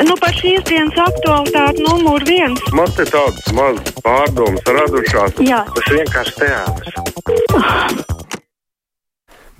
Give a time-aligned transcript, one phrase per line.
[0.00, 2.62] Nu, par šīs dienas aktualitāti numur viens.
[2.76, 5.38] Man te tādas mazas pārdomas radušās.
[5.44, 5.62] Jā.
[5.76, 8.10] Tas vienkārši teātris.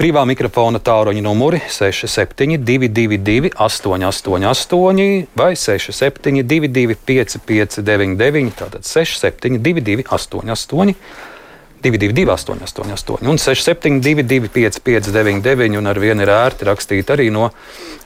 [0.03, 10.96] Brīvā mikrofona tāluņa numuri 6722, 888, vai 672, 559, tātad 672, 88.
[11.82, 17.50] 222, 888, un 672, 559, un ar vienu ir ērti rakstīt arī no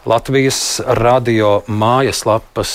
[0.09, 2.73] Latvijas radio mājaslapas.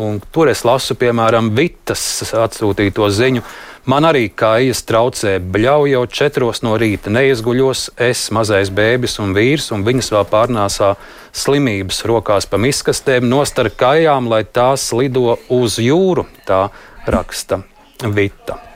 [0.00, 2.02] Un tur es lasu, piemēram, Vitas
[2.36, 3.42] atsūtīto ziņu.
[3.90, 9.70] Man arī kājas traucē, bļauj jau četros no rīta, neizguļos, es, mazais bēbis un vīrs,
[9.74, 10.92] un viņas vēl pārnāsā
[11.32, 16.66] slimības rokās pa miskastēm, nostar kājām, lai tās lido uz jūru, tā
[17.08, 17.64] raksta
[18.00, 18.69] Vita.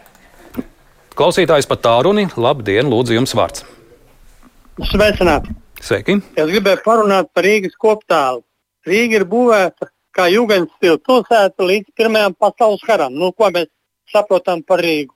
[1.14, 3.62] Klausītājs pat tālruni, labdien, lūdzu, jums vārds.
[4.90, 5.52] Sveicināti!
[5.78, 6.16] Sveiki!
[6.34, 8.40] Es gribēju parunāt par Rīgas koptālu.
[8.82, 13.68] Rīga ir būvēta kā jūgens stila pilsēta līdz Pirmajam pasaules karam, nu, ko mēs
[14.10, 15.14] saprotam par Rīgu.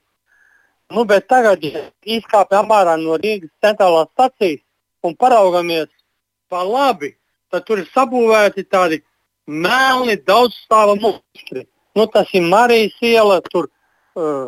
[0.94, 4.62] Nu, bet tagad, ja izkāpjam ārā no Rīgas centrālās stacijas
[5.02, 5.90] un paraugamies
[6.46, 7.16] pa labi,
[7.50, 9.00] tad tur ir sabūvēti tādi
[9.50, 11.66] melni daudzstāva monstri.
[11.98, 14.46] Nu, tas ir Marijas iela, tur uh,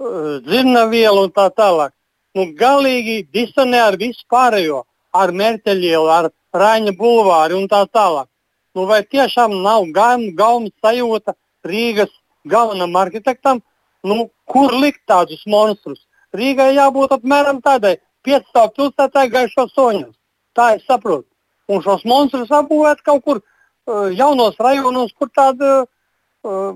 [0.00, 1.92] dzirnavielu un tā tālāk.
[2.36, 8.28] Nu, galīgi disonē ar visu pārējo, ar Merķeļielu, ar Raņa bulvāru un tā tālāk.
[8.76, 11.34] Nu, vai tiešām nav gaumas sajūta
[11.64, 12.12] Rīgas
[12.48, 13.60] galvenam arhitektam,
[14.04, 16.00] nu, kur likt tādus monstrus?
[16.32, 20.14] Rīgai jābūt apmēram tādai piecstāvu pilsētai gaišos soņos.
[20.56, 21.28] Tā es saprotu.
[21.68, 26.72] Un šos monstrus apbūvēt kaut kur uh, jaunos rajonos, kur tāda uh,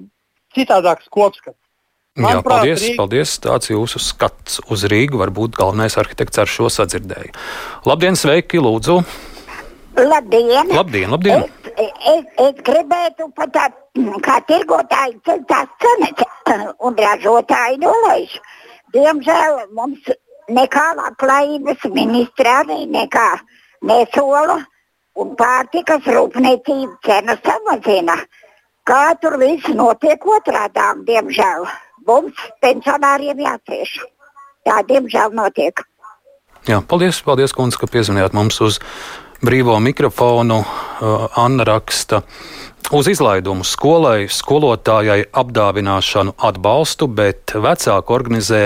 [0.56, 1.58] citādāks kopskats.
[2.16, 2.96] Jā, paldies, Rīga...
[2.96, 3.32] paldies.
[3.44, 5.20] Tāds jūsu skats uz Rīgu.
[5.20, 7.34] Varbūt galvenais arhitekts ar šo sadzirdēju.
[7.88, 9.02] Labdien, sveiki, lūdzu!
[9.96, 10.72] Labdien!
[10.72, 11.44] Labdien, labdien.
[11.76, 13.66] Es, es, es gribētu pat tā,
[14.24, 15.16] kā tirgotāji
[15.48, 16.24] tās cenas
[16.88, 18.38] un ražotāji nolaiž.
[18.96, 20.08] Diemžēl mums
[20.52, 23.28] nekā labklājības ministrā nekā
[23.84, 24.60] nesola
[25.16, 28.20] un pārtikas rūpniecība cenas samazina.
[28.86, 31.66] Kā tur viss notiek otrādāk, diemžēl
[32.08, 33.98] mums pensionāriem jācieš.
[34.66, 35.84] Tā, diemžēl, notiek.
[36.66, 38.80] Jā, paldies, paldies kundze, ka piezvanījāt mums uz
[39.44, 40.62] brīvo mikrofonu.
[40.62, 42.22] Uh, Anna raksta.
[42.94, 48.60] Uz izlaidumu skolai, skolotājai apdāvināšanu atbalstu, bet vecāki organizē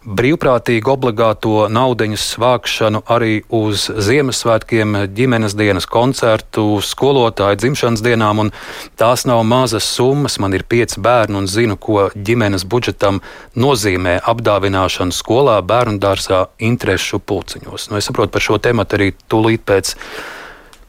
[0.00, 8.48] brīvprātīgu obligāto naudas vākšanu arī uz Ziemassvētkiem, ģimenes dienas koncertu, skolotāju dzimšanas dienām.
[8.96, 10.38] Tās nav mazas summas.
[10.40, 13.20] Man ir pieci bērni un zinu, ko ģimenes budžetam
[13.54, 17.90] nozīmē apdāvināšana skolā, bērnu dārzā, interešu pulciņos.
[17.90, 19.94] Nu, es saprotu par šo tēmu arī tūlīt pēc.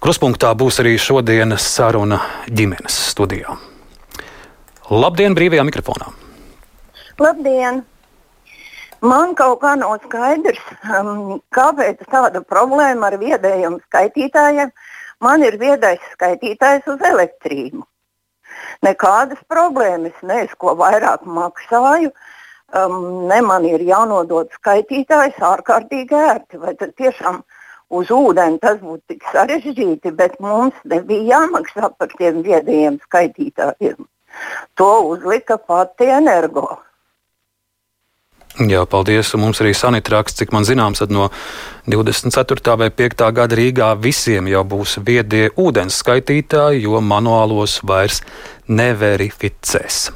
[0.02, 3.60] Kruspunktā būs arī šodienas saruna ģimenes studijā.
[4.92, 6.10] Labdien, brīvajā mikrofonā!
[7.22, 7.84] Labdien!
[9.02, 10.62] Man kaut kā nav skaidrs,
[10.94, 14.70] um, kāpēc tāda problēma ar viedajiem skaitītājiem.
[15.26, 17.82] Man ir viedais skaitītājs uz elektrību.
[18.86, 22.12] Nekādas problēmas, ne es ko vairāk maksāju,
[22.78, 26.62] um, ne man ir jānodod skaitītājs ārkārtīgi ērti.
[26.62, 27.42] Vai tad tiešām
[27.90, 34.06] uz ūdeni tas būtu tik sarežģīti, bet mums nebija jāmaksā par tiem viedajiem skaitītājiem.
[34.78, 36.70] To uzlika pati energo.
[38.60, 39.32] Jā, paldies.
[39.36, 41.30] Un mums arī sanitraksts, cik man zināms, no
[41.88, 42.76] 24.
[42.78, 43.24] vai 5.
[43.32, 48.20] gada Rīgā visiem jau būs viedie ūdens skaitītāji, jo manuālos vairs
[48.68, 50.10] neverificēs.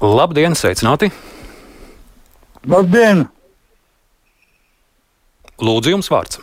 [0.00, 1.10] Labdien, sveicināti!
[2.66, 3.26] Labdien!
[5.60, 6.40] Lūdzu, jums vārds.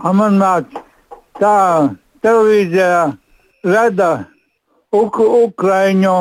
[0.00, 0.70] Man nāk
[1.38, 1.90] tā
[2.22, 3.12] televīzijā
[3.66, 4.10] rada
[4.94, 6.16] uk Ukraiņu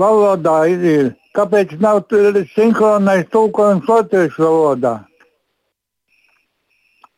[0.00, 2.04] valodā ir Kāpēc nav
[2.54, 4.94] sinhronais tulkojums latviešu valodā?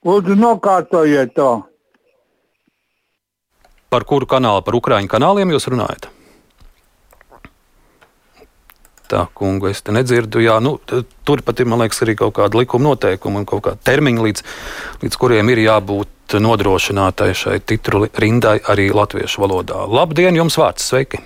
[0.06, 1.50] Lūdzu, nokārtojiet to.
[3.92, 6.09] Par kuru kanālu, par Ukrāņu kanāliem jūs runājat?
[9.07, 10.41] Tā, kungu, es te nedzirdu.
[10.42, 10.77] Jā, nu,
[11.28, 14.45] turpat ir, man liekas, arī kaut kāda likuma noteikuma un kaut kāda termiņa, līdz,
[15.04, 19.84] līdz kuriem ir jābūt nodrošinātai šai titru rindai arī latviešu valodā.
[19.86, 20.89] Labdien, jums vārds!
[20.91, 21.22] Sveiki!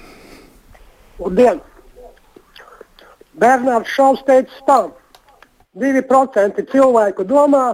[1.22, 1.69] Labdien!
[3.40, 4.80] Bernārds Šovs teica tā,
[5.80, 7.64] 2% cilvēku domā,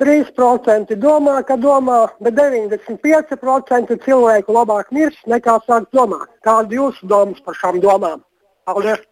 [0.00, 6.28] 3% domā, ka domā, bet 95% cilvēku labāk mirs nekā sāk domāt.
[6.44, 8.24] Kāda ir jūsu domas par šām domām?
[8.66, 9.04] Paldies!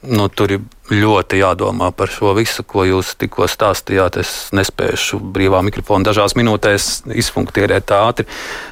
[0.00, 4.16] Nu, tur ir ļoti jādomā par šo visu, ko jūs tikko stāstījāt.
[4.22, 6.86] Es nespēju brīvā mikrofona dažās minūtēs
[7.20, 8.24] izfunktierēt ātri.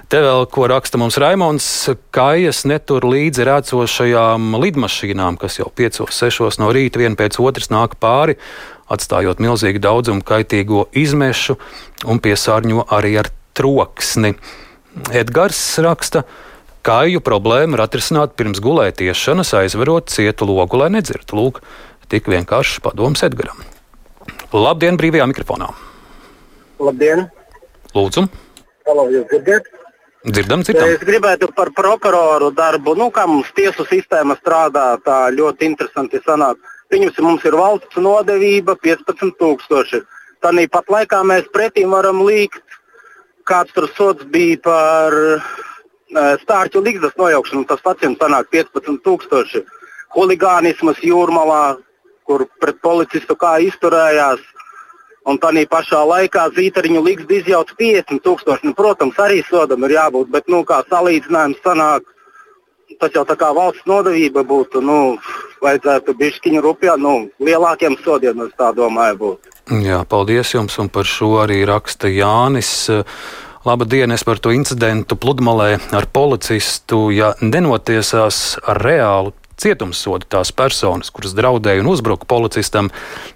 [0.08, 1.68] Te vēl ko raksta mums Raimons,
[2.16, 8.38] kājas netur līdzi rēcošajām lidmašīnām, kas jau 5-6 no rīta viena pēc otras nāk pāri,
[8.88, 11.60] atstājot milzīgu daudzumu kaitīgo izmešu
[12.08, 14.32] un piesārņo arī ar troksni.
[15.12, 16.47] Edgars raksta, ka
[16.88, 21.36] Kāju problēmu var atrisināt pirms gulētiešanas, aizverot cietu logu, lai nedzirtu.
[21.36, 21.58] Lūk,
[22.08, 23.60] tik vienkāršs padoms Edgaram.
[24.56, 25.68] Labdien, brīvajā mikrofonā!
[26.80, 27.26] Labdien!
[27.92, 28.24] Lūdzu!
[28.88, 29.68] Halo, jūs dzirdat?
[30.32, 30.94] Dzirdam, dzirdam.
[30.94, 36.56] Es gribētu par prokuroru darbu, nu, kā mums tiesu sistēma strādā, tā ļoti interesanti sanāk.
[36.88, 40.06] Viņus mums ir valsts nodevība 15,000.
[40.40, 42.64] Tāpat laikā mēs pretīm varam līkt,
[43.44, 45.20] kāds tur sots bija par
[46.14, 49.64] stārķu līgzdas nojaukšanu, tas jums sanāk 15,000.
[50.16, 51.78] Huligānismas jūrmalā,
[52.24, 54.40] kur pret policistu kā izturējās.
[55.28, 58.64] Un tā pašā laikā zītariņu līgzda izjauc 50,000.
[58.64, 62.06] Nu, protams, arī sodam ir jābūt, bet nu, kā salīdzinājums sanāk,
[62.96, 64.80] tas jau tā kā valsts nodevība būtu.
[64.80, 65.18] Nu,
[65.60, 69.54] vajadzētu bišķiņu rupjā, nu, lielākiem sodiem, es tā domāju, būtu.
[69.84, 72.88] Jā, paldies jums, un par šo arī raksta Jānis.
[73.68, 81.10] Labdien, es par to incidentu pludmalē ar policistu, ja nenotiesās ar reālu cietumsodu tās personas,
[81.12, 82.88] kuras draudēja un uzbruka policistam,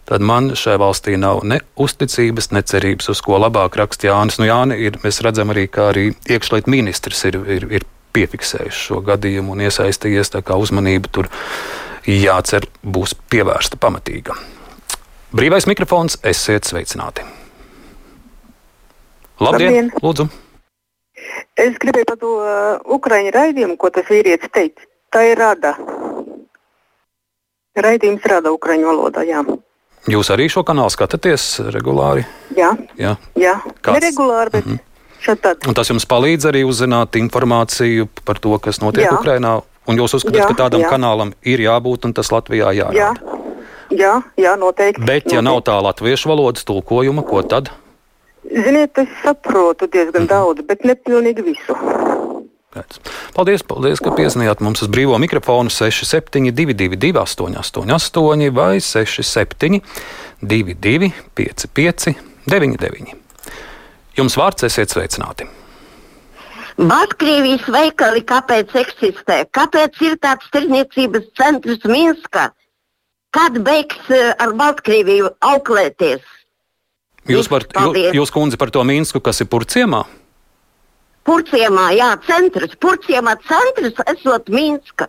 [0.09, 4.41] tad man šai valstī nav ne uzticības, ne cerības, uz ko labāk raksta Jānis.
[4.41, 7.87] Nu, Jāni, ir, mēs redzam arī, kā arī iekšlietu ministrs ir, ir, ir
[8.17, 11.29] piefiksējis šo gadījumu un iesaistījies, tā kā uzmanība tur
[12.09, 14.41] jācer būs pievērsta pamatīga.
[15.37, 17.42] Brīvais mikrofons, esiet sveicināti!
[19.43, 19.69] Labdien!
[19.69, 19.91] Labdien.
[20.03, 20.29] Lūdzu!
[21.59, 24.87] Es gribēju par to uh, ukraiņu raidījumu, ko tas vīrietis teica.
[25.13, 25.75] Tā ir rada.
[27.77, 29.25] Raidījums rada ukraiņu valodā.
[29.29, 29.43] Jā.
[30.11, 32.25] Jūs arī šo kanālu skatāties regulāri?
[32.57, 33.15] Jā, jā.
[33.39, 33.55] jā.
[33.87, 35.21] neregulāri, bet mm -hmm.
[35.27, 35.69] šādi.
[35.69, 39.15] Un tas jums palīdz arī uzzināt informāciju par to, kas notiek jā.
[39.15, 39.61] Ukrainā.
[39.87, 40.91] Un jūs uzskatāt, jā, ka tādam jā.
[40.91, 42.95] kanālam ir jābūt un tas Latvijā jārāda?
[42.95, 43.15] Jā,
[43.91, 45.03] jā, jā noteikti.
[45.03, 45.45] Bet, ja noteikti.
[45.45, 47.71] nav tā latviešu valodas tulkojuma, ko tad?
[48.43, 50.31] Ziniet, es saprotu diezgan mm.
[50.31, 51.75] daudz, bet ne pilnīgi visu.
[53.37, 62.15] Paldies, paldies, ka piezinājāt mums uz brīvo mikrofonu 6722, 888, vai 6722, 55,
[62.49, 63.13] 99.
[64.17, 65.45] Jums vārds esiet sveicināti!
[66.81, 69.45] Baltkrievijas veikali kāpēc eksistē?
[69.53, 72.49] Kāpēc ir tāds tirniecības centrs Minskā?
[73.37, 76.25] Kad beigs eh, ar Baltkrieviju auklēties?
[77.31, 80.03] Jūs, par, jūs, jūs kundze par to Mīnsku, kas ir Purciemā?
[81.23, 82.75] Purciemā, jā, centrs.
[82.83, 85.07] Purciemā centrs esot Mīnska.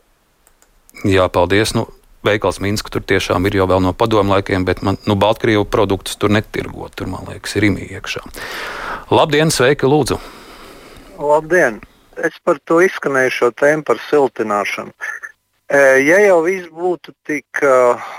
[1.10, 1.74] Jā, paldies.
[1.74, 1.88] Nu,
[2.26, 6.30] veikals Minska tur tiešām ir jau no padomu laikiem, bet man, nu, Baltkrievu produktus tur
[6.30, 6.90] netirgo.
[6.94, 8.22] Tur, man liekas, ir imī iekšā.
[9.14, 10.20] Labdien, sveiki, lūdzu!
[11.20, 11.82] Labdien!
[12.14, 14.94] Es par to izskanējušo tēmu par siltināšanu.
[15.72, 17.62] Ja jau viss būtu tik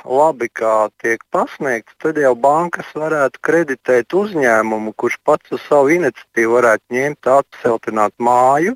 [0.08, 6.56] labi, kā tiek pasniegts, tad jau bankas varētu kreditēt uzņēmumu, kurš pats uz savu iniciatīvu
[6.56, 8.74] varētu ņemt, atceltināt māju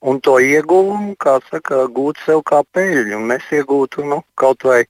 [0.00, 3.18] un to ieguvumu, kā saka, gūt sev kā peļņu.
[3.18, 4.84] Mēs iegūtu nu, kaut vai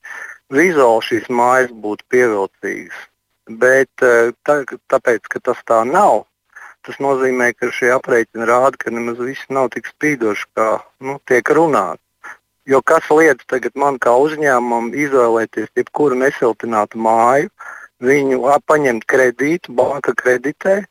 [0.52, 2.99] vizuāli šīs mājas būtu pievilcīgas.
[3.49, 3.88] Bet
[4.44, 4.58] tā,
[4.93, 6.26] tāpēc, ka tas tā nav,
[6.84, 10.68] tas nozīmē, ka šie aprēķini rāda, ka nemaz viss nav tik spīdoši, kā
[11.00, 12.04] nu, tiek runāts.
[12.68, 17.48] Jo kas liedz tagad man kā uzņēmumam izvēlēties jebkuru nesiltinātu māju,
[18.04, 20.82] viņu paņemt kredītu, banka kreditē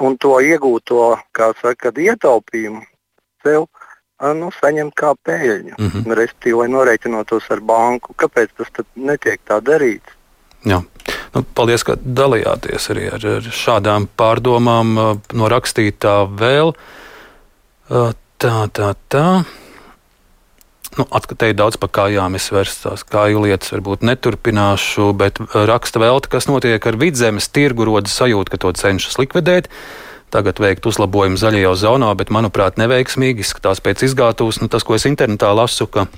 [0.00, 2.84] un to iegūto saka, ietaupījumu
[3.42, 3.66] sev
[4.38, 5.74] nu, saņemt kā peļņu.
[5.76, 6.14] Mm -hmm.
[6.20, 8.14] Respektīvi, lai norēķinotos ar banku.
[8.16, 10.14] Kāpēc tas netiek tā darīts?
[10.64, 10.82] Jā.
[11.34, 14.94] Nu, paldies, ka dalījāties arī ar, ar šādām pārdomām
[15.32, 16.72] no rakstītā vēl.
[18.38, 19.44] Tā, tā, tā.
[20.96, 26.02] Nu, Atskatēju daudz par kājām, es vairs tās kāju lietas varbūt neturpināšu, bet uh, raksta
[26.02, 29.70] vēl, kas notiek ar vidzemes tirgu, rodas sajūta, ka to cenšas likvidēt.
[30.34, 34.60] Tagad veikt uzlabojumu zaļajā zonā, bet, manuprāt, neveiksmīgi izskatās pēc izgātūs.
[34.62, 36.08] Nu, tas, ko es internetā lasu, ka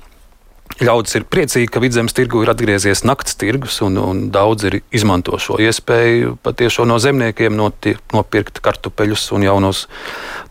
[0.79, 5.35] Ļaudis ir priecīgi, ka vidzemes tirgu ir atgriezies nakts tirgus, un, un daudz ir izmanto
[5.41, 9.81] šo iespēju patiešām no zemniekiem noti, nopirkt kartupeļus un jaunos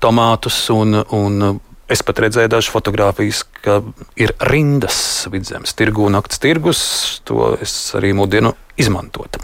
[0.02, 0.58] tomātus.
[0.74, 3.78] Un, un Es pat redzēju dažas fotogrāfijas, ka
[4.20, 4.98] ir rindas
[5.32, 6.80] vidzemes tirgu, naktas tirgus.
[7.24, 9.38] To es arī mudinu izmantot.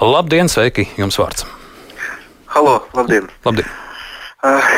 [0.00, 0.86] Labdien, sveiki!
[0.96, 1.44] Jums vārds!
[2.54, 3.28] Halo, labdien!
[3.44, 3.68] labdien.
[4.44, 4.72] Uh,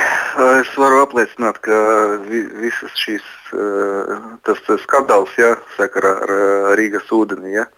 [0.59, 1.79] es varu apliecināt, ka
[2.27, 3.23] vi visas šīs
[3.55, 7.55] uh, tas skandāls ja, sakarā ar uh, Rīgas ūdeni.
[7.55, 7.69] Ja.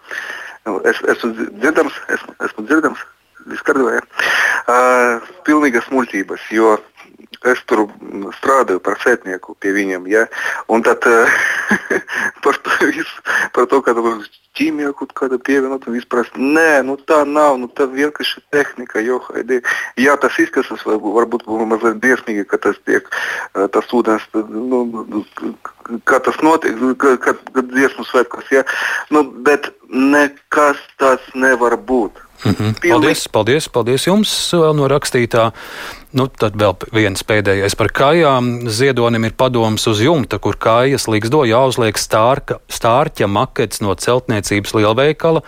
[0.65, 3.05] Nu, es, esmu dzirdams, esmu, esmu dzirdams,
[3.53, 4.01] viss kārtībā.
[4.65, 6.79] Uh, pilnīgas muļķības, jo
[7.53, 7.87] es tur
[8.39, 10.09] strādāju par sētnieku pie viņiem.
[10.13, 10.27] Ja?
[10.69, 11.39] Un tad uh,
[12.45, 13.25] par, to visu,
[13.57, 13.97] par to, ka
[14.59, 16.29] ķīmija kaut kāda pievienot un vispār.
[16.35, 19.03] Nē, nu tā nav, nu tā vienkārši tehnika.
[19.05, 19.61] Jo, haidī.
[20.01, 23.09] Jā, tas izskatās varbūt mazliet briesmīgi, ka tas tiek,
[23.55, 24.83] tas ūdens, nu,
[26.09, 28.65] kā tas notiek, kad, kad dziesmu svētkos, ja?
[29.15, 31.88] nu, bet nekas tas nevar būt.
[32.45, 32.91] Mm -hmm.
[32.91, 35.51] Paldies, paldies, paldies jums vēl no rakstītā.
[36.13, 38.69] Nu, tad vēl viens pēdējais par kājām.
[38.69, 45.43] Ziedonim ir padoms uz jumta, kur kājas līgzdo jāuzliek stārka, stārķa makets no celtniecības lielveikala,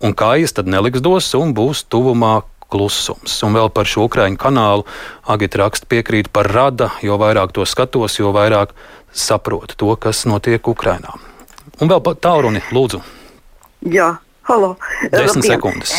[0.00, 3.42] un kājas tad neliksdos un būs tuvumā klusums.
[3.42, 4.84] Un vēl par šo ukraiņu kanālu
[5.26, 8.74] Agita raksta piekrīt par rada, jo vairāk to skatos, jo vairāk
[9.12, 11.14] saprotu to, kas notiek Ukrainā.
[11.80, 13.02] Un vēl tālruni, lūdzu.
[13.92, 14.16] Jā,
[14.46, 14.76] Halo.
[15.10, 15.92] Desmit sekundes.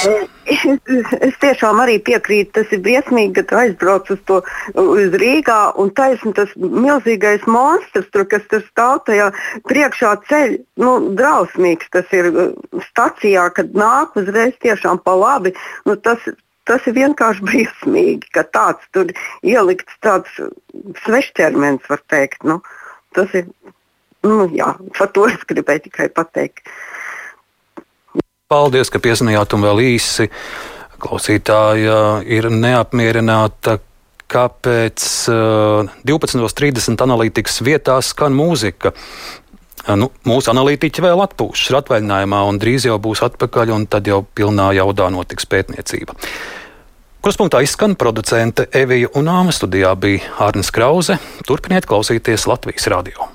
[0.47, 4.37] Es tiešām arī piekrītu, tas ir briesmīgi, ka tu aizbrauc uz, to,
[4.79, 9.27] uz Rīgā un taisni tas milzīgais monstrs, tur, kas tur stāv tajā
[9.67, 10.55] priekšā ceļ.
[10.79, 15.51] Nu, drausmīgs tas ir uh, stacijā, kad nāk uzreiz tiešām pa labi.
[15.83, 16.23] Nu, tas,
[16.71, 19.11] tas ir vienkārši briesmīgi, ka tāds tur
[19.43, 20.39] ielikts tāds
[21.03, 22.47] svešķermenis, var teikt.
[22.47, 22.61] Nu,
[23.11, 23.51] tas ir,
[24.23, 26.63] nu, jā, par to es gribēju tikai pateikt.
[28.47, 30.29] Paldies, ka piesaistījāt un vēl īsi.
[31.03, 31.97] Klausītāja
[32.31, 33.73] ir neapmierināta,
[34.31, 35.07] kāpēc
[36.07, 38.93] 12.30 uh, analītikas vietā skan mūzika.
[39.83, 44.21] Uh, nu, mūsu analītiķi vēl atpūšas atvaļinājumā, un drīz jau būs atpakaļ, un tad jau
[44.23, 46.15] pilnā jaudā notiks pētniecība.
[47.19, 51.19] Kruspunktā izskan producente Evija un Āma studijā bija Arnis Krause.
[51.43, 53.27] Turpiniet klausīties Latvijas radio.